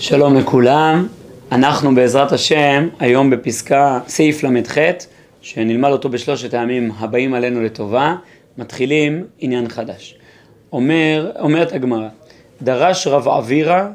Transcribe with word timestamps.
שלום 0.00 0.36
לכולם, 0.36 1.06
אנחנו 1.52 1.94
בעזרת 1.94 2.32
השם 2.32 2.88
היום 3.00 3.30
בפסקה 3.30 4.00
סעיף 4.08 4.42
ל"ח 4.44 4.78
שנלמד 5.40 5.90
אותו 5.90 6.08
בשלושת 6.08 6.54
הימים 6.54 6.90
הבאים 6.98 7.34
עלינו 7.34 7.62
לטובה, 7.62 8.16
מתחילים 8.58 9.26
עניין 9.38 9.68
חדש. 9.68 10.18
אומר, 10.72 11.32
אומרת 11.40 11.72
הגמרא, 11.72 12.08
דרש 12.62 13.06
רב 13.06 13.28
אבירה 13.28 13.90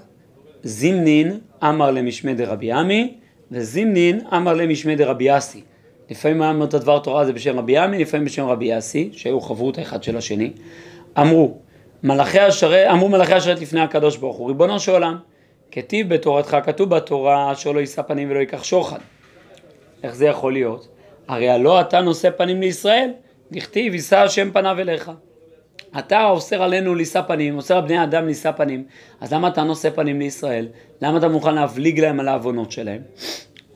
זימנין 0.64 1.40
אמר 1.64 1.92
למשמי 1.92 2.34
דרבי 2.34 2.72
עמי 2.72 3.14
וזימנין 3.52 4.20
אמר 4.36 4.54
למשמי 4.54 4.96
דרבי 4.96 5.38
אסי. 5.38 5.62
לפעמים 6.10 6.42
היה 6.42 6.52
אומר 6.52 6.66
את 6.66 6.74
הדבר 6.74 7.00
תורה 7.00 7.22
הזה 7.22 7.34
בשם 7.34 7.60
רבי 7.60 7.78
עמי, 7.78 8.00
לפעמים 8.00 8.26
בשם 8.26 8.46
רבי 8.46 8.78
אסי, 8.78 9.10
שהיו 9.14 9.42
חברות 9.42 9.78
האחד 9.78 10.04
של 10.04 10.18
השני. 10.18 10.52
אמרו, 11.20 11.58
מלאכי 12.04 12.40
השרת, 12.40 12.88
אמרו 12.92 13.10
מלאכי 13.10 13.34
השרת 13.34 13.62
לפני 13.62 13.82
הקדוש 13.82 14.18
ברוך 14.18 14.38
הוא, 14.38 14.48
ריבונו 14.48 14.80
של 14.80 14.92
עולם, 14.92 15.18
כתיב 15.72 16.14
בתורתך, 16.14 16.58
כתוב 16.64 16.90
בתורה, 16.90 17.52
אשר 17.52 17.72
לא 17.72 17.80
יישא 17.80 18.02
פנים 18.02 18.32
ולא 18.32 18.40
ייקח 18.40 18.64
שוחד. 18.64 19.00
איך 20.04 20.16
זה 20.16 20.26
יכול 20.26 20.54
להיות? 20.54 20.88
הרי 21.28 21.50
הלא 21.50 21.82
אתה 21.82 22.02
נושא 22.02 22.30
פנים 22.38 22.62
לישראל, 22.62 23.12
דכתיב 23.52 23.94
יישא 23.94 24.18
השם 24.18 24.52
פניו 24.52 24.80
אליך. 24.80 25.12
אתה 26.00 26.26
אוסר 26.26 26.64
עלינו 26.64 26.96
לישא 26.96 27.22
פנים, 27.22 27.58
אוסר 27.58 27.78
על 27.78 27.82
בני 27.82 28.04
אדם 28.04 28.28
לישא 28.28 28.52
פנים, 28.52 28.84
אז 29.22 29.34
למה 29.34 29.48
אתה 29.48 29.64
נושא 29.64 29.90
פנים 29.90 30.20
לישראל? 30.20 30.68
למה 31.02 31.18
אתה 31.18 31.28
מוכן 31.28 31.56
להבליג 31.56 32.00
להם 32.00 32.20
על 32.20 32.28
העוונות 32.28 32.72
שלהם? 32.72 33.02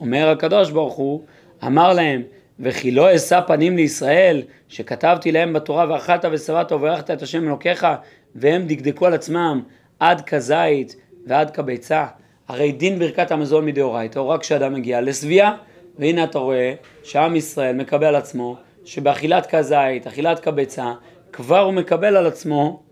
אומר 0.00 0.28
הקדוש 0.28 0.70
ברוך 0.70 0.94
הוא, 0.94 1.22
אמר 1.66 1.92
להם, 1.92 2.22
וכי 2.60 2.90
לא 2.90 3.16
אשא 3.16 3.40
פנים 3.46 3.76
לישראל, 3.76 4.42
שכתבתי 4.68 5.32
להם 5.32 5.52
בתורה 5.52 5.86
ואכלת 5.88 6.24
ושבעת 6.32 6.72
וברכת 6.72 7.10
את 7.10 7.22
השם 7.22 7.48
אלוקיך, 7.48 7.86
והם 8.34 8.66
דקדקו 8.66 9.06
על 9.06 9.14
עצמם 9.14 9.62
עד 10.00 10.20
כזית 10.20 10.96
ועד 11.30 11.50
כביצה. 11.50 12.06
הרי 12.48 12.72
דין 12.72 12.98
ברכת 12.98 13.30
המזון 13.30 13.66
מדאורייתא 13.66 14.18
הוא 14.18 14.28
רק 14.28 14.40
כשאדם 14.40 14.74
מגיע 14.74 15.00
לשביעה, 15.00 15.56
והנה 15.98 16.24
אתה 16.24 16.38
רואה 16.38 16.74
שעם 17.02 17.36
ישראל 17.36 17.76
מקבל 17.76 18.06
על 18.06 18.16
עצמו 18.16 18.56
שבאכילת 18.84 19.46
כזית, 19.46 20.06
אכילת 20.06 20.38
כביצה, 20.38 20.92
כבר 21.32 21.58
הוא 21.58 21.72
מקבל 21.72 22.16
על 22.16 22.26
עצמו 22.26 22.82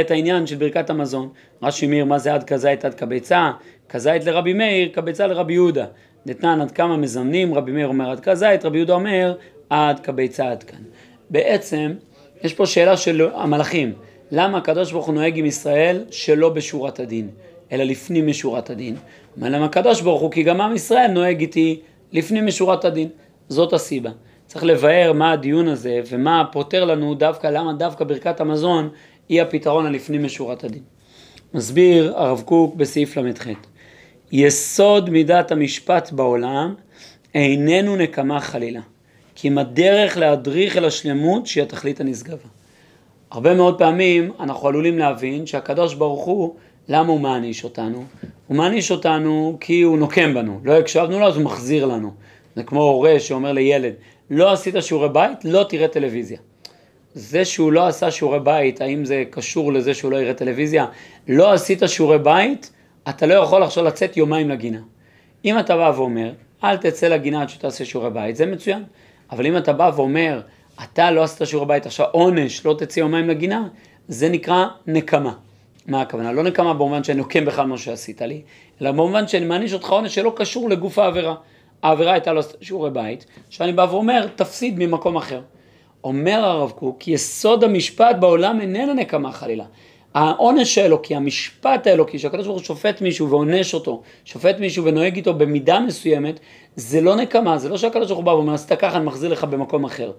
את 0.00 0.10
העניין 0.10 0.46
של 0.46 0.56
ברכת 0.56 0.90
המזון. 0.90 1.28
רש"י 1.62 1.86
מאיר 1.86 2.04
מה 2.04 2.18
זה 2.18 2.34
עד 2.34 2.44
כזית 2.44 2.84
עד 2.84 2.94
כביצה? 2.94 3.50
כזית 3.88 4.24
לרבי 4.24 4.52
מאיר, 4.52 4.88
כביצה 4.92 5.26
לרבי 5.26 5.52
יהודה. 5.52 5.86
נתנן 6.26 6.60
עד 6.60 6.70
כמה 6.70 6.96
מזמנים, 6.96 7.54
רבי 7.54 7.72
מאיר 7.72 7.88
אומר 7.88 8.10
עד 8.10 8.20
כזית, 8.20 8.64
רבי 8.64 8.78
יהודה 8.78 8.92
אומר 8.92 9.34
עד 9.70 10.00
כביצה 10.00 10.50
עד 10.50 10.62
כאן. 10.62 10.82
בעצם 11.30 11.92
יש 12.42 12.54
פה 12.54 12.66
שאלה 12.66 12.96
של 12.96 13.28
המלאכים, 13.34 13.92
למה 14.32 14.58
הקדוש 14.58 14.92
ברוך 14.92 15.06
הוא 15.06 15.14
נוהג 15.14 15.38
עם 15.38 15.46
ישראל 15.46 16.04
שלא 16.10 16.48
בשורת 16.48 17.00
הדין, 17.00 17.28
אלא 17.72 17.84
לפנים 17.84 18.26
משורת 18.26 18.70
הדין? 18.70 18.96
אומר 19.36 19.48
להם 19.48 19.62
הקדוש 19.62 20.00
ברוך 20.00 20.20
הוא 20.20 20.30
כי 20.30 20.42
גם 20.42 20.60
עם 20.60 20.74
ישראל 20.74 21.06
נוהג 21.06 21.40
איתי 21.40 21.80
לפנים 22.12 22.46
משורת 22.46 22.84
הדין, 22.84 23.08
זאת 23.48 23.72
הסיבה. 23.72 24.10
צריך 24.46 24.64
לבאר 24.64 25.12
מה 25.12 25.32
הדיון 25.32 25.68
הזה 25.68 26.00
ומה 26.10 26.44
פותר 26.52 26.84
לנו 26.84 27.14
דווקא, 27.14 27.46
למה 27.46 27.72
דווקא 27.72 28.04
ברכת 28.04 28.40
המזון 28.40 28.88
היא 29.28 29.42
הפתרון 29.42 29.86
הלפנים 29.86 30.24
משורת 30.24 30.64
הדין. 30.64 30.82
מסביר 31.54 32.16
הרב 32.16 32.42
קוק 32.46 32.74
בסעיף 32.74 33.16
ל"ח 33.16 33.46
יסוד 34.32 35.10
מידת 35.10 35.52
המשפט 35.52 36.12
בעולם 36.12 36.74
איננו 37.34 37.96
נקמה 37.96 38.40
חלילה, 38.40 38.80
כי 39.34 39.48
אם 39.48 39.58
הדרך 39.58 40.16
להדריך 40.16 40.76
אל 40.76 40.84
השלמות 40.84 41.46
שהיא 41.46 41.62
התכלית 41.62 42.00
הנשגבה. 42.00 42.59
הרבה 43.30 43.54
מאוד 43.54 43.78
פעמים 43.78 44.32
אנחנו 44.40 44.68
עלולים 44.68 44.98
להבין 44.98 45.46
שהקדוש 45.46 45.94
ברוך 45.94 46.24
הוא, 46.24 46.54
למה 46.88 47.08
הוא 47.08 47.20
מעניש 47.20 47.64
אותנו? 47.64 48.04
הוא 48.46 48.56
מעניש 48.56 48.90
אותנו 48.90 49.56
כי 49.60 49.82
הוא 49.82 49.98
נוקם 49.98 50.34
בנו, 50.34 50.60
לא 50.64 50.78
הקשבנו 50.78 51.20
לו 51.20 51.26
אז 51.26 51.36
הוא 51.36 51.44
מחזיר 51.44 51.86
לנו. 51.86 52.10
זה 52.56 52.62
כמו 52.62 52.82
הורה 52.82 53.20
שאומר 53.20 53.52
לילד, 53.52 53.92
לא 54.30 54.52
עשית 54.52 54.74
שיעורי 54.80 55.08
בית, 55.08 55.44
לא 55.44 55.64
תראה 55.68 55.88
טלוויזיה. 55.88 56.38
זה 57.14 57.44
שהוא 57.44 57.72
לא 57.72 57.86
עשה 57.86 58.10
שיעורי 58.10 58.40
בית, 58.40 58.80
האם 58.80 59.04
זה 59.04 59.24
קשור 59.30 59.72
לזה 59.72 59.94
שהוא 59.94 60.12
לא 60.12 60.16
יראה 60.16 60.34
טלוויזיה? 60.34 60.86
לא 61.28 61.52
עשית 61.52 61.82
שיעורי 61.86 62.18
בית, 62.18 62.70
אתה 63.08 63.26
לא 63.26 63.34
יכול 63.34 63.62
עכשיו 63.62 63.84
לצאת 63.84 64.16
יומיים 64.16 64.50
לגינה. 64.50 64.80
אם 65.44 65.58
אתה 65.58 65.76
בא 65.76 65.92
ואומר, 65.96 66.32
אל 66.64 66.76
תצא 66.76 67.08
לגינה 67.08 67.42
עד 67.42 67.48
שתעשה 67.48 67.84
שיעורי 67.84 68.10
בית, 68.10 68.36
זה 68.36 68.46
מצוין. 68.46 68.82
אבל 69.30 69.46
אם 69.46 69.56
אתה 69.56 69.72
בא 69.72 69.90
ואומר, 69.96 70.40
אתה 70.84 71.10
לא 71.10 71.22
עשית 71.22 71.48
שיעורי 71.48 71.66
בית, 71.66 71.86
עכשיו 71.86 72.06
עונש, 72.12 72.66
לא 72.66 72.74
תצא 72.78 73.00
יומיים 73.00 73.28
לגינה, 73.28 73.68
זה 74.08 74.28
נקרא 74.28 74.66
נקמה. 74.86 75.32
מה 75.86 76.00
הכוונה? 76.00 76.32
לא 76.32 76.42
נקמה 76.42 76.74
במובן 76.74 77.04
שאני 77.04 77.18
נוקם 77.18 77.44
בך 77.44 77.58
על 77.58 77.66
מה 77.66 77.78
שעשית 77.78 78.22
לי, 78.22 78.42
אלא 78.82 78.90
במובן 78.90 79.28
שאני 79.28 79.46
מעניש 79.46 79.72
אותך 79.72 79.90
עונש 79.90 80.14
שלא 80.14 80.32
קשור 80.36 80.70
לגוף 80.70 80.98
העבירה. 80.98 81.34
העבירה 81.82 82.12
הייתה 82.12 82.32
לו 82.32 82.40
שיעורי 82.60 82.90
בית, 82.90 83.26
שאני 83.50 83.72
בא 83.72 83.86
ואומר, 83.90 84.26
תפסיד 84.36 84.74
ממקום 84.78 85.16
אחר. 85.16 85.40
אומר 86.04 86.44
הרב 86.44 86.70
קוק, 86.70 87.08
יסוד 87.08 87.64
המשפט 87.64 88.16
בעולם 88.20 88.60
איננה 88.60 88.94
נקמה 88.94 89.32
חלילה. 89.32 89.64
העונש 90.14 90.78
האלוקי, 90.78 91.14
המשפט 91.14 91.86
האלוקי, 91.86 92.18
שהקדוש 92.18 92.46
ברוך 92.46 92.58
הוא 92.58 92.64
שופט 92.64 93.00
מישהו 93.00 93.30
ועונש 93.30 93.74
אותו, 93.74 94.02
שופט 94.24 94.58
מישהו 94.58 94.84
ונוהג 94.84 95.16
איתו 95.16 95.34
במידה 95.34 95.80
מסוימת, 95.80 96.40
זה 96.76 97.00
לא 97.00 97.16
נקמה, 97.16 97.58
זה 97.58 97.68
לא 97.68 97.76
שהקדוש 97.76 98.06
ברוך 98.06 98.18
הוא 98.18 98.24
בא 98.24 98.30
ואומר, 98.30 98.54
עשית 98.54 98.72
ככה, 98.72 98.96
אני 98.96 99.04
מחזיר 99.04 99.32
לך 99.32 99.44
במקום 99.44 99.84
אחר. 99.84 100.12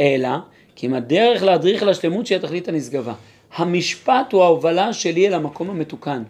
אלא, 0.00 0.28
כי 0.76 0.86
אם 0.86 0.94
הדרך 0.94 1.42
להדריך 1.42 1.82
לשלמות 1.82 2.26
שהיא 2.26 2.38
התכלית 2.38 2.68
הנשגבה. 2.68 3.12
המשפט 3.56 4.32
הוא 4.32 4.42
ההובלה 4.42 4.92
שלי 4.92 5.28
אל 5.28 5.34
המקום 5.34 5.70
המתוקן. 5.70 6.22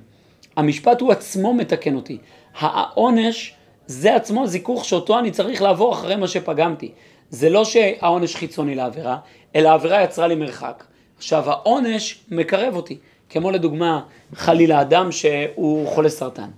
המשפט 0.56 1.00
הוא 1.00 1.12
עצמו 1.12 1.54
מתקן 1.54 1.96
אותי. 1.96 2.18
העונש 2.58 3.54
זה 3.86 4.16
עצמו 4.16 4.46
זיכוך 4.46 4.84
שאותו 4.84 5.18
אני 5.18 5.30
צריך 5.30 5.62
לעבור 5.62 5.92
אחרי 5.92 6.16
מה 6.16 6.28
שפגמתי. 6.28 6.92
זה 7.30 7.50
לא 7.50 7.64
שהעונש 7.64 8.36
חיצוני 8.36 8.74
לעבירה, 8.74 9.18
אלא 9.56 9.68
העבירה 9.68 10.02
יצרה 10.02 10.26
לי 10.26 10.34
מרחק. 10.34 10.84
עכשיו 11.16 11.50
העונש 11.50 12.18
מקרב 12.30 12.76
אותי, 12.76 12.98
כמו 13.30 13.50
לדוגמה 13.50 14.00
חלילה 14.34 14.80
אדם 14.80 15.12
שהוא 15.12 15.88
חולה 15.88 16.08
סרטן, 16.08 16.48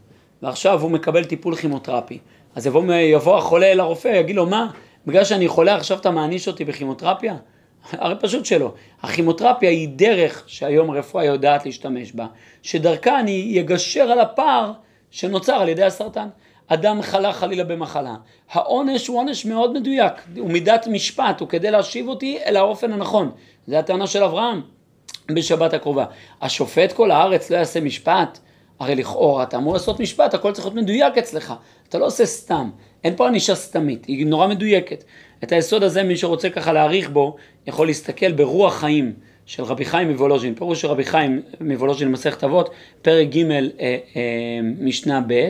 ועכשיו 0.43 0.83
הוא 0.83 0.91
מקבל 0.91 1.25
טיפול 1.25 1.57
כימותרפי, 1.57 2.19
אז 2.55 2.67
יבוא, 2.67 2.95
יבוא 2.95 3.37
החולה 3.37 3.67
אל 3.67 3.81
הרופא, 3.81 4.09
יגיד 4.09 4.37
לו 4.37 4.47
מה, 4.47 4.71
בגלל 5.07 5.25
שאני 5.25 5.49
חולה 5.49 5.75
עכשיו 5.75 5.99
אתה 5.99 6.11
מעניש 6.11 6.49
אותי 6.49 6.65
בכימותרפיה? 6.65 7.37
הרי 7.93 8.15
פשוט 8.21 8.45
שלא. 8.45 8.73
הכימותרפיה 9.03 9.71
היא 9.71 9.89
דרך 9.89 10.45
שהיום 10.47 10.91
הרפואה 10.91 11.25
יודעת 11.25 11.67
להשתמש 11.67 12.13
בה, 12.13 12.27
שדרכה 12.63 13.21
אני 13.21 13.61
אגשר 13.61 14.03
על 14.03 14.21
הפער 14.21 14.73
שנוצר 15.11 15.55
על 15.55 15.69
ידי 15.69 15.85
הסרטן. 15.85 16.29
אדם 16.69 17.03
חלה 17.03 17.33
חלילה 17.33 17.65
במחלה. 17.65 18.15
העונש 18.51 19.07
הוא 19.07 19.19
עונש 19.19 19.45
מאוד 19.45 19.73
מדויק, 19.73 20.13
הוא 20.39 20.51
מידת 20.51 20.87
משפט, 20.87 21.41
הוא 21.41 21.49
כדי 21.49 21.71
להשיב 21.71 22.09
אותי 22.09 22.39
אל 22.47 22.57
האופן 22.57 22.93
הנכון. 22.93 23.31
זו 23.67 23.77
הטענה 23.77 24.07
של 24.07 24.25
אברהם 24.25 24.63
בשבת 25.29 25.75
הקרובה. 25.75 26.05
השופט 26.43 26.93
כל 26.93 27.11
הארץ 27.11 27.51
לא 27.51 27.57
יעשה 27.57 27.81
משפט? 27.81 28.39
הרי 28.81 28.95
לכאורה 28.95 29.43
אתה 29.43 29.57
אמור 29.57 29.73
לעשות 29.73 30.01
משפט, 30.01 30.35
הכל 30.35 30.53
צריך 30.53 30.67
להיות 30.67 30.77
מדויק 30.77 31.19
אצלך. 31.19 31.55
אתה 31.89 31.99
לא 31.99 32.07
עושה 32.07 32.27
סתם, 32.27 32.71
אין 33.05 33.17
פה 33.17 33.29
ענישה 33.29 33.55
סתמית, 33.55 34.05
היא 34.05 34.27
נורא 34.27 34.47
מדויקת. 34.47 35.05
את 35.45 35.53
היסוד 35.53 35.83
הזה, 35.83 36.03
מי 36.03 36.17
שרוצה 36.17 36.51
ככה 36.51 36.73
להעריך 36.73 37.11
בו, 37.11 37.37
יכול 37.67 37.87
להסתכל 37.87 38.33
ברוח 38.33 38.75
חיים 38.75 39.13
של 39.47 39.63
רבי 39.63 39.85
חיים 39.85 40.11
מוולוז'ין, 40.11 40.55
פירוש 40.55 40.81
של 40.81 40.89
רבי 40.89 41.05
חיים 41.05 41.43
מוולוז'ין 41.61 42.09
במסכת 42.09 42.45
אבות, 42.45 42.71
פרק 43.03 43.29
ג' 43.29 43.51
אה, 43.51 43.61
אה, 43.81 43.97
משנה 44.81 45.21
ב', 45.27 45.49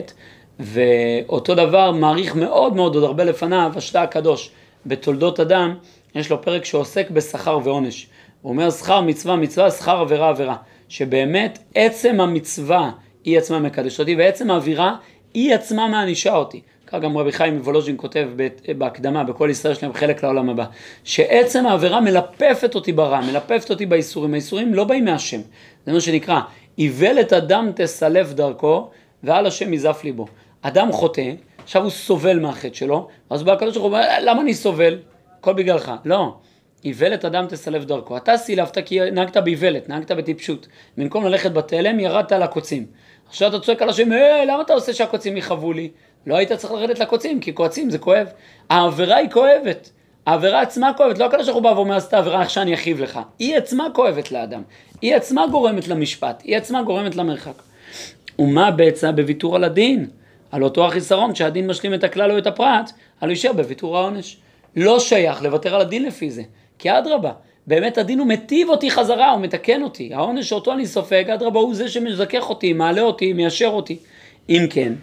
ואותו 0.59 1.55
דבר 1.55 1.91
מעריך 1.91 2.35
מאוד 2.35 2.75
מאוד, 2.75 2.95
עוד 2.95 3.03
הרבה 3.03 3.23
לפניו, 3.23 3.71
השתה 3.75 4.01
הקדוש, 4.01 4.51
בתולדות 4.85 5.39
אדם, 5.39 5.75
יש 6.15 6.29
לו 6.29 6.41
פרק 6.41 6.65
שעוסק 6.65 7.09
בשכר 7.09 7.59
ועונש. 7.63 8.07
הוא 8.41 8.49
אומר 8.49 8.69
שכר 8.69 9.01
מצווה 9.01 9.35
מצווה, 9.35 9.71
שכר 9.71 9.97
עבירה 9.97 10.29
עבירה. 10.29 10.55
שבאמת 10.89 11.59
עצם 11.75 12.21
המצווה 12.21 12.91
היא 13.27 13.37
עצמה 13.37 13.59
מקדשת 13.59 13.99
אותי, 13.99 14.15
ועצם 14.15 14.51
האווירה 14.51 14.95
היא 15.33 15.55
עצמה 15.55 15.87
מענישה 15.87 16.35
אותי. 16.35 16.61
כך 16.87 16.99
גם 16.99 17.17
רבי 17.17 17.31
חיים 17.31 17.61
וולוז'ין 17.61 17.95
כותב 17.97 18.29
בהקדמה, 18.77 19.23
בכל 19.23 19.47
ישראל 19.51 19.73
שלהם 19.73 19.93
חלק 19.93 20.23
לעולם 20.23 20.49
הבא, 20.49 20.65
שעצם 21.03 21.65
העבירה 21.65 22.01
מלפפת 22.01 22.75
אותי 22.75 22.91
ברע, 22.91 23.21
מלפפת 23.21 23.69
אותי 23.69 23.85
באיסורים, 23.85 24.33
האיסורים 24.33 24.73
לא 24.73 24.83
באים 24.83 25.05
מהשם, 25.05 25.41
זה 25.85 25.93
מה 25.93 26.01
שנקרא, 26.01 26.39
איוולת 26.77 27.33
אדם 27.33 27.71
תסלף 27.75 28.33
דרכו, 28.33 28.89
ועל 29.23 29.45
השם 29.45 29.73
יזף 29.73 30.01
ליבו. 30.03 30.25
אדם 30.61 30.91
חוטא, 30.91 31.31
עכשיו 31.63 31.81
הוא 31.83 31.91
סובל 31.91 32.39
מהחטא 32.39 32.73
שלו, 32.73 33.07
אז 33.29 33.43
בא 33.43 33.51
הקדוש 33.51 33.77
ברוך 33.77 33.85
הוא 33.85 33.95
אומר, 33.95 34.07
למה 34.21 34.41
אני 34.41 34.53
סובל? 34.53 34.97
הכל 35.39 35.53
בגללך. 35.53 35.91
לא. 36.05 36.35
איוולת 36.85 37.25
אדם 37.25 37.45
תסלף 37.47 37.85
דרכו. 37.85 38.17
אתה 38.17 38.37
סילפת 38.37 38.77
כי 38.85 38.99
נהגת 39.11 39.37
באיוולת, 39.37 39.89
נהגת 39.89 40.11
בטיפשות. 40.11 40.67
במקום 40.97 41.25
ללכת 41.25 41.51
בתלם, 41.51 41.99
ירדת 41.99 42.31
על 42.31 42.43
הקוצים. 42.43 42.85
עכשיו 43.29 43.49
אתה 43.49 43.59
צועק 43.59 43.81
על 43.81 43.89
השם, 43.89 44.13
אה, 44.13 44.45
למה 44.45 44.61
אתה 44.61 44.73
עושה 44.73 44.93
שהקוצים 44.93 45.37
יכאבו 45.37 45.73
לי? 45.73 45.89
לא 46.27 46.35
היית 46.35 46.53
צריך 46.53 46.73
לרדת 46.73 46.99
לקוצים, 46.99 47.39
כי 47.39 47.51
קוצים 47.51 47.89
זה 47.89 47.97
כואב. 47.97 48.27
העבירה 48.69 49.15
היא 49.15 49.29
כואבת. 49.29 49.89
העבירה 50.25 50.61
עצמה 50.61 50.91
כואבת, 50.97 51.17
לא 51.19 51.25
הקדוש 51.25 51.45
ברוך 51.45 51.55
הוא 51.55 51.63
בא 51.63 51.69
ואומר, 51.69 51.95
עשתה 51.95 52.17
עבירה, 52.17 52.41
איך 52.41 52.49
שאני 52.49 52.73
אכאיב 52.73 52.99
לך. 52.99 53.19
היא 53.39 53.57
עצמה 53.57 53.87
כואבת 53.93 54.31
לאדם. 54.31 54.61
היא 55.01 55.15
עצמה 55.15 55.47
גורמת 55.47 55.87
למשפט, 55.87 56.41
היא 56.43 56.57
עצמה 56.57 56.83
גורמת 56.83 57.15
למרחק. 57.15 57.61
ומה 58.39 58.71
בעצה 58.71 59.11
בוויתור 59.11 59.55
על 59.55 59.63
הדין? 59.63 60.07
על 60.51 60.63
אותו 60.63 60.85
החיסרון, 60.85 61.33
כשהדין 61.33 61.67
משלים 61.67 61.93
את 61.93 62.03
הכלל 62.03 62.31
או 62.31 62.37
את 62.37 62.47
הפרט, 62.47 62.91
על 63.21 63.29
להישאר 63.29 63.53
בוויתור 63.53 63.97
העונש. 63.97 64.37
לא 64.75 64.99
שייך 64.99 65.41
לוותר 65.41 65.75
על 65.75 65.81
הדין 65.81 66.03
לפי 66.05 66.31
זה, 66.31 66.41
כי 66.79 66.97
אדרבה, 66.97 67.31
באמת 67.67 67.97
הדין 67.97 68.19
הוא 68.19 68.27
מטיב 68.27 68.69
אותי 68.69 68.91
חזרה, 68.91 69.31
הוא 69.31 69.41
מתקן 69.41 69.83
אותי. 69.83 70.13
העונש 70.13 70.49
שאותו 70.49 70.73
אני 70.73 70.87
סופג, 70.87 71.29
אדרבה 71.29 71.59
הוא 71.59 71.75
זה 71.75 71.89
שמזכך 71.89 72.49
אותי, 72.49 72.73
מעלה 72.73 73.01
אותי, 73.01 73.33
מיישר 73.33 73.67
אותי. 73.67 73.97
אם 74.49 74.65
כן, 74.69 74.93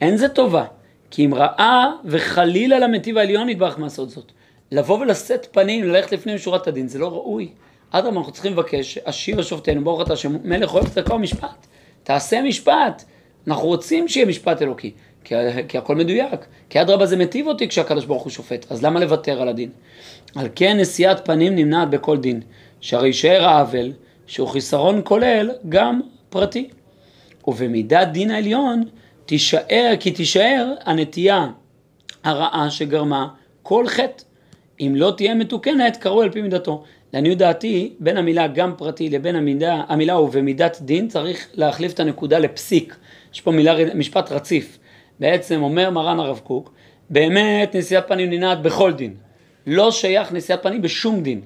אין 0.00 0.16
זה 0.16 0.28
טובה, 0.28 0.64
כי 1.10 1.24
אם 1.24 1.34
ראה 1.34 1.90
וחלילה 2.04 2.78
למטיב 2.78 3.18
העליון 3.18 3.48
נדבך 3.48 3.78
מעשות 3.78 4.10
זאת. 4.10 4.32
לבוא 4.72 4.98
ולשאת 4.98 5.46
פנים, 5.52 5.84
ללכת 5.84 6.12
לפנים 6.12 6.34
משורת 6.34 6.66
הדין, 6.66 6.88
זה 6.88 6.98
לא 6.98 7.08
ראוי. 7.08 7.48
אדרבה, 7.90 8.18
אנחנו 8.18 8.32
צריכים 8.32 8.52
לבקש, 8.52 8.98
אשיב 8.98 9.42
שופטנו, 9.42 9.84
ברוך 9.84 10.02
אתה 10.02 10.16
שמלך 10.16 10.74
אוהב 10.74 10.88
צדקה 10.88 11.14
ומשפט. 11.14 11.66
תעשה 12.02 12.42
משפט. 12.42 13.04
אנחנו 13.46 13.66
רוצים 13.66 14.08
שיהיה 14.08 14.26
משפט 14.26 14.62
אלוקי, 14.62 14.92
כי, 15.24 15.34
כי 15.68 15.78
הכל 15.78 15.96
מדויק. 15.96 16.46
כי 16.70 16.80
אדרבה 16.80 17.06
זה 17.06 17.16
מטיב 17.16 17.46
אותי 17.46 17.68
כשהקדוש 17.68 18.04
ברוך 18.04 18.22
הוא 18.22 18.30
שופט, 18.30 18.66
אז 18.72 18.84
למה 18.84 19.00
לוותר 19.00 19.42
על 19.42 19.48
הדין? 19.48 19.70
על 20.34 20.48
כן 20.54 20.80
נשיאת 20.80 21.26
פנים 21.26 21.54
נמנעת 21.54 21.90
בכל 21.90 22.18
דין, 22.18 22.40
שהרי 22.80 23.06
יישאר 23.06 23.44
העוול, 23.44 23.92
שהוא 24.26 24.48
חיסרון 24.48 25.00
כולל 25.04 25.50
גם 25.68 26.00
פרטי. 26.30 26.68
ובמידת 27.46 28.08
דין 28.08 28.30
העליון 28.30 28.84
תישאר, 29.26 29.94
כי 30.00 30.10
תישאר 30.10 30.74
הנטייה 30.84 31.46
הרעה 32.24 32.70
שגרמה 32.70 33.28
כל 33.62 33.86
חטא. 33.88 34.24
אם 34.80 34.92
לא 34.96 35.12
תהיה 35.16 35.34
מתוקנת, 35.34 35.96
קראו 35.96 36.22
על 36.22 36.30
פי 36.30 36.42
מידתו. 36.42 36.84
לעניות 37.12 37.38
דעתי, 37.38 37.92
בין 38.00 38.16
המילה 38.16 38.46
גם 38.46 38.74
פרטי 38.76 39.10
לבין 39.10 39.36
המילה, 39.36 39.82
המילה 39.88 40.18
ובמידת 40.18 40.78
דין, 40.80 41.08
צריך 41.08 41.48
להחליף 41.54 41.92
את 41.92 42.00
הנקודה 42.00 42.38
לפסיק. 42.38 42.96
יש 43.34 43.40
פה 43.40 43.50
מילה, 43.50 43.94
משפט 43.94 44.32
רציף. 44.32 44.78
בעצם 45.22 45.62
אומר 45.62 45.90
מרן 45.90 46.20
הרב 46.20 46.40
קוק, 46.44 46.72
באמת 47.10 47.76
נשיאת 47.76 48.08
פנים 48.08 48.30
ננעד 48.30 48.62
בכל 48.62 48.92
דין. 48.92 49.14
לא 49.66 49.90
שייך 49.90 50.32
נשיאת 50.32 50.62
פנים 50.62 50.82
בשום 50.82 51.22
דין. 51.22 51.40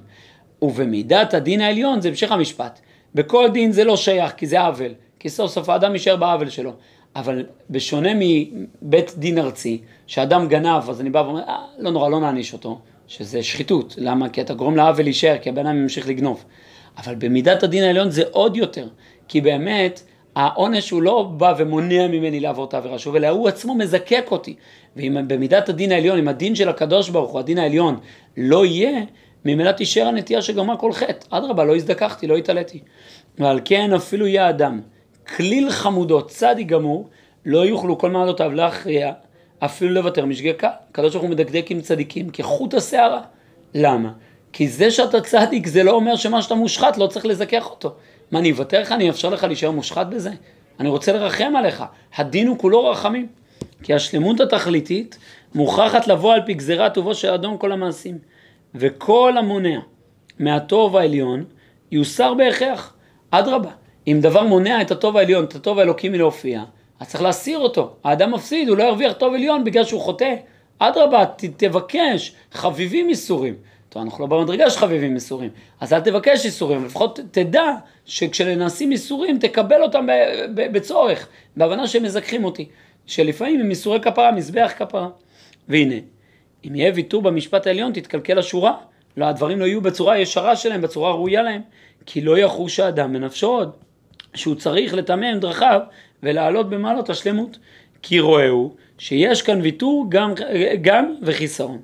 ובמידת 0.62 1.34
הדין 1.34 1.60
העליון 1.60 2.00
זה 2.00 2.08
המשך 2.08 2.32
המשפט. 2.32 2.80
בכל 3.14 3.48
דין 3.52 3.72
זה 3.72 3.84
לא 3.84 3.96
שייך 3.96 4.32
כי 4.36 4.46
זה 4.46 4.60
עוול. 4.60 4.94
כי 5.18 5.28
סוף 5.28 5.50
סוף 5.50 5.68
האדם 5.68 5.92
יישאר 5.92 6.16
בעוול 6.16 6.50
שלו. 6.50 6.72
אבל 7.16 7.46
בשונה 7.70 8.08
מבית 8.14 9.12
דין 9.18 9.38
ארצי, 9.38 9.80
שאדם 10.06 10.48
גנב, 10.48 10.90
אז 10.90 11.00
אני 11.00 11.10
בא 11.10 11.18
ואומר, 11.18 11.40
אה, 11.40 11.56
לא 11.78 11.90
נורא, 11.90 12.08
לא 12.08 12.20
נעניש 12.20 12.52
אותו. 12.52 12.78
שזה 13.08 13.42
שחיתות. 13.42 13.94
למה? 13.98 14.28
כי 14.28 14.40
אתה 14.40 14.54
גורם 14.54 14.76
לעוול 14.76 15.04
להישאר, 15.04 15.36
כי 15.42 15.48
הבן 15.48 15.66
אדם 15.66 15.76
ימשיך 15.76 16.08
לגנוב. 16.08 16.44
אבל 16.98 17.14
במידת 17.14 17.62
הדין 17.62 17.84
העליון 17.84 18.10
זה 18.10 18.22
עוד 18.30 18.56
יותר. 18.56 18.88
כי 19.28 19.40
באמת, 19.40 20.02
העונש 20.36 20.90
הוא 20.90 21.02
לא 21.02 21.22
בא 21.36 21.54
ומונע 21.58 22.06
ממני 22.08 22.40
לעבור 22.40 22.64
את 22.64 22.74
העבירה 22.74 22.98
שוב, 22.98 23.16
אלא 23.16 23.28
הוא 23.28 23.48
עצמו 23.48 23.74
מזקק 23.74 24.26
אותי. 24.30 24.56
ואם 24.96 25.28
במידת 25.28 25.68
הדין 25.68 25.92
העליון, 25.92 26.18
אם 26.18 26.28
הדין 26.28 26.54
של 26.54 26.68
הקדוש 26.68 27.08
ברוך 27.08 27.30
הוא, 27.30 27.40
הדין 27.40 27.58
העליון, 27.58 27.98
לא 28.36 28.66
יהיה, 28.66 29.00
ממילא 29.44 29.72
תישאר 29.72 30.06
הנטייה 30.06 30.42
שגרמה 30.42 30.76
כל 30.76 30.92
חטא. 30.92 31.26
אדרבה, 31.30 31.64
לא 31.64 31.76
הזדככתי, 31.76 32.26
לא 32.26 32.36
התעליתי. 32.36 32.80
ועל 33.38 33.60
כן 33.64 33.92
אפילו 33.92 34.26
יהיה 34.26 34.48
אדם, 34.48 34.80
כליל 35.36 35.70
חמודות, 35.70 36.28
צדיק 36.28 36.66
גמור, 36.66 37.08
לא 37.46 37.66
יוכלו 37.66 37.98
כל 37.98 38.10
מעלותיו 38.10 38.52
להכריע, 38.52 39.12
אפילו 39.58 39.94
לוותר 39.94 40.24
משגקה. 40.26 40.70
הקדוש 40.90 41.12
ברוך 41.12 41.22
הוא 41.22 41.30
מדקדק 41.30 41.70
עם 41.70 41.80
צדיקים 41.80 42.30
כחוט 42.30 42.74
השערה. 42.74 43.20
למה? 43.74 44.12
כי 44.52 44.68
זה 44.68 44.90
שאתה 44.90 45.20
צדיק 45.20 45.66
זה 45.66 45.82
לא 45.82 45.90
אומר 45.90 46.16
שמה 46.16 46.42
שאתה 46.42 46.54
מושחת 46.54 46.96
לא 46.96 47.06
צריך 47.06 47.26
לזכך 47.26 47.66
אותו. 47.70 47.94
מה, 48.30 48.38
אני 48.38 48.52
אוותר 48.52 48.80
לך, 48.80 48.92
אני 48.92 49.08
אאפשר 49.08 49.28
לך 49.28 49.44
להישאר 49.44 49.70
מושחת 49.70 50.06
בזה? 50.06 50.30
אני 50.80 50.88
רוצה 50.88 51.12
לרחם 51.12 51.52
עליך. 51.56 51.84
הדין 52.16 52.48
הוא 52.48 52.58
כולו 52.58 52.84
רחמים. 52.84 53.26
כי 53.82 53.94
השלמות 53.94 54.40
התכליתית 54.40 55.18
מוכרחת 55.54 56.08
לבוא 56.08 56.34
על 56.34 56.40
פי 56.46 56.54
גזירת 56.54 56.94
טובו 56.94 57.14
של 57.14 57.28
אדון 57.28 57.56
כל 57.58 57.72
המעשים. 57.72 58.18
וכל 58.74 59.34
המונע 59.38 59.78
מהטוב 60.38 60.96
העליון 60.96 61.44
יוסר 61.92 62.34
בהכרח. 62.34 62.94
אדרבה, 63.30 63.70
אם 64.06 64.18
דבר 64.22 64.42
מונע 64.42 64.82
את 64.82 64.90
הטוב 64.90 65.16
העליון, 65.16 65.44
את 65.44 65.54
הטוב 65.54 65.78
האלוקי 65.78 66.08
מלהופיע, 66.08 66.62
אז 67.00 67.08
צריך 67.08 67.22
להסיר 67.22 67.58
אותו. 67.58 67.94
האדם 68.04 68.34
מפסיד, 68.34 68.68
הוא 68.68 68.76
לא 68.76 68.82
ירוויח 68.82 69.12
טוב 69.12 69.34
עליון 69.34 69.64
בגלל 69.64 69.84
שהוא 69.84 70.00
חוטא. 70.00 70.34
אדרבה, 70.78 71.24
תבקש, 71.56 72.34
חביבים 72.52 73.08
איסורים. 73.08 73.54
טוב, 73.96 74.04
אנחנו 74.04 74.26
לא 74.26 74.26
במדרגה 74.26 74.70
של 74.70 74.78
חביבים 74.78 75.14
איסורים, 75.14 75.50
אז 75.80 75.92
אל 75.92 76.00
תבקש 76.00 76.44
איסורים, 76.44 76.84
לפחות 76.84 77.20
תדע 77.30 77.72
שכשנעשים 78.04 78.92
איסורים 78.92 79.38
תקבל 79.38 79.82
אותם 79.82 80.06
בצורך, 80.54 81.28
בהבנה 81.56 81.86
שהם 81.86 82.02
מזכחים 82.02 82.44
אותי, 82.44 82.68
שלפעמים 83.06 83.60
הם 83.60 83.70
איסורי 83.70 84.00
כפרה, 84.00 84.32
מזבח 84.32 84.72
כפרה. 84.78 85.08
והנה, 85.68 85.94
אם 86.64 86.74
יהיה 86.74 86.92
ויתור 86.94 87.22
במשפט 87.22 87.66
העליון 87.66 87.92
תתקלקל 87.92 88.38
השורה, 88.38 88.74
לא, 89.16 89.24
הדברים 89.24 89.60
לא 89.60 89.64
יהיו 89.64 89.80
בצורה 89.80 90.18
ישרה 90.18 90.56
שלהם, 90.56 90.80
בצורה 90.80 91.10
ראויה 91.10 91.42
להם, 91.42 91.62
כי 92.06 92.20
לא 92.20 92.38
יחוש 92.38 92.80
האדם 92.80 93.12
בנפשו 93.12 93.46
עוד, 93.46 93.72
שהוא 94.34 94.54
צריך 94.54 94.94
לטמא 94.94 95.36
דרכיו 95.36 95.80
ולעלות 96.22 96.70
במעלות 96.70 97.10
השלמות. 97.10 97.58
כי 98.02 98.20
רואהו 98.20 98.74
שיש 98.98 99.42
כאן 99.42 99.60
ויתור 99.60 100.06
גם, 100.08 100.32
גם 100.80 101.14
וחיסרון. 101.22 101.80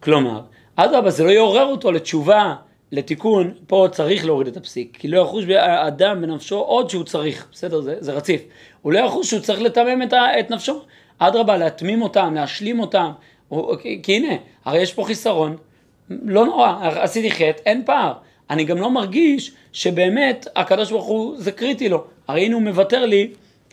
כלומר, 0.00 0.40
אדרבה, 0.76 1.10
זה 1.10 1.24
לא 1.24 1.30
יעורר 1.30 1.64
אותו 1.64 1.92
לתשובה, 1.92 2.54
לתיקון, 2.92 3.54
פה 3.66 3.86
צריך 3.92 4.24
להוריד 4.24 4.46
את 4.46 4.56
הפסיק, 4.56 4.96
כי 5.00 5.08
לא 5.08 5.20
יחוש 5.20 5.44
האדם 5.48 6.22
בנפשו 6.22 6.58
עוד 6.58 6.90
שהוא 6.90 7.04
צריך, 7.04 7.46
בסדר, 7.52 7.80
זה, 7.80 7.96
זה 8.00 8.12
רציף. 8.12 8.42
הוא 8.82 8.92
לא 8.92 8.98
יחוש 8.98 9.30
שהוא 9.30 9.40
צריך 9.40 9.60
לתמם 9.60 10.02
את, 10.02 10.12
את 10.12 10.50
נפשו. 10.50 10.80
אדרבה, 11.18 11.56
להתמים 11.56 12.02
אותם, 12.02 12.34
להשלים 12.34 12.80
אותם, 12.80 13.10
או, 13.50 13.72
כי, 13.82 14.00
כי 14.02 14.16
הנה, 14.16 14.34
הרי 14.64 14.78
יש 14.78 14.94
פה 14.94 15.04
חיסרון, 15.04 15.56
לא 16.10 16.46
נורא, 16.46 16.76
עשיתי 16.82 17.30
חטא, 17.30 17.62
אין 17.66 17.82
פער. 17.86 18.12
אני 18.50 18.64
גם 18.64 18.78
לא 18.78 18.90
מרגיש 18.90 19.52
שבאמת 19.72 20.46
הקדוש 20.56 20.90
ברוך 20.90 21.06
הוא, 21.06 21.34
זה 21.38 21.52
קריטי 21.52 21.88
לו. 21.88 22.04
הרי 22.28 22.44
הנה 22.44 22.54
הוא 22.54 22.62
מוותר 22.62 23.06
לי 23.06 23.30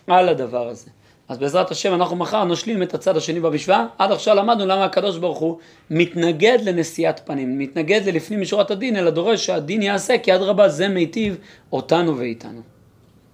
על 0.07 0.30
הדבר 0.30 0.68
הזה. 0.68 0.89
אז 1.31 1.38
בעזרת 1.38 1.72
השם 1.72 1.94
אנחנו 1.94 2.16
מחר 2.16 2.44
נשלים 2.44 2.83
את 2.83 2.94
הצד 2.94 3.18
השני 3.18 3.39
במשוואה. 3.39 3.86
עד 3.98 4.12
עכשיו 4.12 4.36
למדנו 4.36 4.66
למה 4.66 4.86
הקדוש 4.86 5.18
ברוך 5.18 5.38
הוא 5.38 5.57
מתנגד 5.89 6.57
לנשיאת 6.63 7.22
פנים, 7.25 7.60
מתנגד 7.60 8.01
ללפנים 8.06 8.42
משורת 8.42 8.72
הדין, 8.72 8.98
אלא 8.98 9.10
דורש 9.10 9.45
שהדין 9.45 9.81
יעשה, 9.81 10.18
כי 10.18 10.36
אדרבה 10.36 10.69
זה 10.69 10.88
מיטיב 10.88 11.38
אותנו 11.72 12.18
ואיתנו. 12.18 12.70